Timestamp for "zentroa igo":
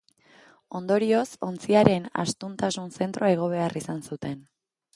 2.99-3.53